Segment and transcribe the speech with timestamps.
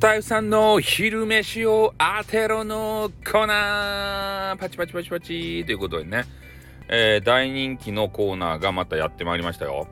[0.00, 6.24] スタイフさんの昼飯を当てろのコーナーパチパチパチパチということでね、
[6.88, 9.88] えー、大人気のコーナーがまたやってまいりましたよ。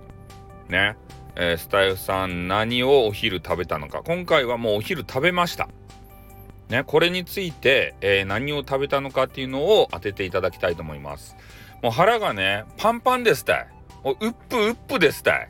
[0.70, 0.96] ね。
[1.36, 4.02] えー、スタイフさん何をお昼食べたのか。
[4.02, 5.68] 今回はもうお昼食べました。
[6.70, 11.36] ね、これについて、えー、何を食べたのかっていうのを当てていただきたいと思います。
[11.82, 13.68] もう腹がね、パンパンですたい。
[14.02, 15.48] もううっぷうっぷですたい。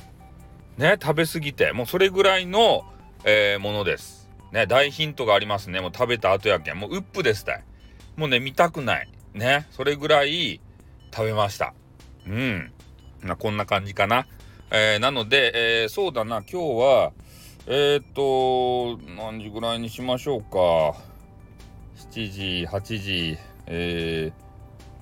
[0.78, 2.82] ね、食べ過ぎて、もうそれぐらいの、
[3.22, 4.17] えー、ものです。
[4.52, 5.80] ね、大ヒントがありますね。
[5.80, 6.78] もう食べた後やけん。
[6.78, 7.64] もううっぷですたい。
[8.16, 9.08] もうね、見たくない。
[9.34, 10.60] ね、それぐらい
[11.14, 11.74] 食べました。
[12.26, 12.72] うん。
[13.22, 14.26] なこんな感じかな。
[14.70, 17.12] えー、なので、えー、そうだな、今日は、
[17.66, 20.98] えー、っと、何時ぐらいにしましょうか。
[22.10, 24.32] 7時、8時、え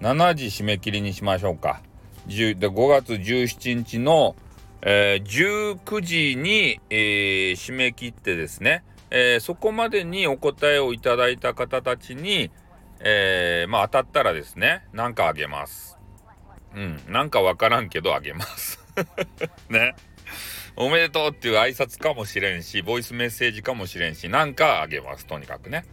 [0.00, 1.80] ー、7時締め切りにしましょうか。
[2.28, 4.34] 5月17日の、
[4.82, 12.50] えー、19時に、えー、締め切ってですね、えー、そこまでにお答えをいただいた方たちに、
[13.00, 15.98] えー、まあ当たったらですね、なんかあげます。
[16.74, 18.84] うん、なんかわからんけどあげます。
[19.70, 19.94] ね。
[20.78, 25.26] おめでとうっていう挨拶かもしれんし、ボイスメッセージかもしれんし、なんかあげます。
[25.26, 25.84] とにかくね。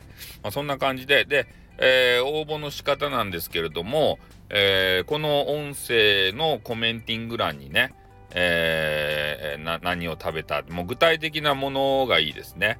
[0.41, 1.47] まあ、そんな感じで、で、
[1.77, 4.19] えー、応募の仕方なんですけれども、
[4.49, 7.93] えー、この音声のコメンティング欄にね、
[8.31, 12.77] えー、何を食べたもう具体的なものがいいですね。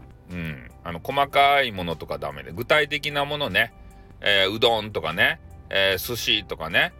[1.03, 3.73] 細かいものとかダメで、具体的なものね、
[4.21, 6.93] えー、うどんとかね、えー、寿司とかね、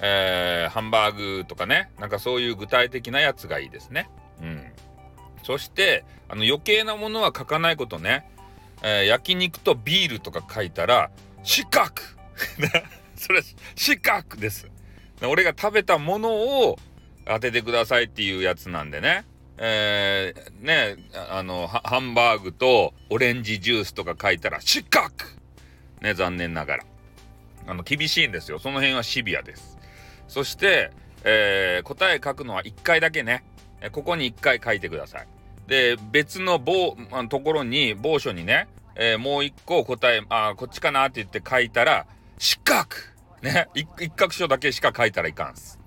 [0.00, 4.08] えー、ハンバーグとかね、なんかそういう具体的なやつがいいですね。
[4.40, 4.62] うん。
[5.42, 8.30] そして、あの余計なものは書かないことね。
[8.82, 11.10] えー、焼肉とビールとか書いたら、
[11.42, 11.92] 四角
[13.16, 13.42] それ、
[13.76, 14.70] 四角です。
[15.22, 16.78] 俺が食べたものを
[17.26, 19.24] 当ててくださいっていうやつなんでね。
[19.62, 20.96] えー、ね、
[21.30, 25.10] あの、ハンバーグとオレンジジュースとか書いたら、四角
[26.00, 26.84] ね、残念ながら。
[27.66, 28.58] あの、厳しいんですよ。
[28.58, 29.78] その辺はシビアです。
[30.28, 30.90] そして、
[31.24, 33.44] えー、答え書くのは1回だけね。
[33.92, 35.26] ここに1回書いてください。
[35.66, 42.06] で、別の棒、あのところに、某所にね、えー、もう1個答え、あ、こっちかなって言って書いたら、
[42.38, 42.86] 四角
[43.42, 45.78] ね、一角書だけしか書いたらいかんす。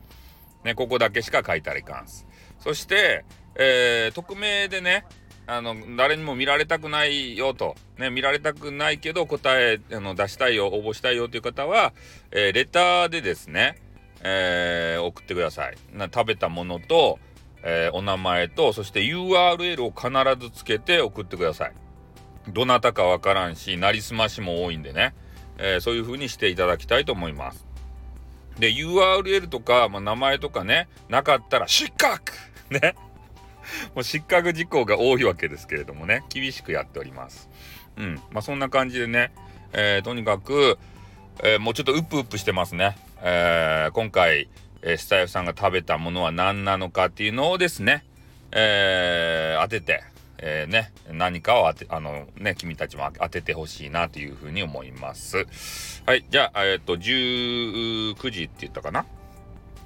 [0.63, 2.27] ね、ここだけしか書いたらいかんす。
[2.59, 5.05] そして、えー、匿名でね、
[5.45, 11.93] あの、誰にも見られたくないよと、ね、見られたくないけど答え、あの、出したいよ、応募したいよという方は、
[12.31, 13.77] えー、レターでですね、
[14.21, 15.77] えー、送ってください。
[15.91, 17.19] な食べたものと、
[17.63, 21.73] えー、お名前と、そして URL を必ずつけて送ってください。
[22.49, 25.13] どなたかわからんし、なりすましも多いんでね、
[25.57, 27.65] え、そういう風にしていただきたいと思います。
[28.59, 32.33] で、URL とか、まあ、名前とかね、なかったら失格
[32.69, 32.95] ね。
[33.95, 37.49] もう失格事項が多いわけですけれどもね、厳しくやっております。
[37.97, 38.15] うん。
[38.31, 39.31] まあ、そんな感じでね、
[39.73, 40.77] えー、とにかく、
[41.43, 42.97] えー、もうちょっとウップウップしてますね。
[43.21, 44.47] えー、今回、
[44.81, 48.03] えー、スタイフさんが食べたものは何なのかっていうのをですね、
[48.51, 50.03] えー、当てて、
[50.37, 55.45] えー、ね、何かを当て、あのね、君たちも当ててほしいなというふうに思います。
[56.05, 59.05] はい、じゃあ、えっ、と、19時って言ったかな？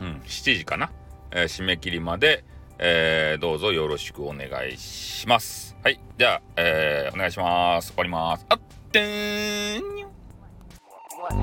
[0.01, 0.91] うん、7時かな、
[1.31, 2.43] えー、締め切りまで、
[2.79, 5.75] えー、どうぞよろしくお願いします。
[5.83, 7.89] はい、じゃあ、えー、お願いします。
[7.89, 8.45] 終わります。
[8.49, 8.59] あっ
[8.91, 9.81] てーん
[11.19, 11.33] what,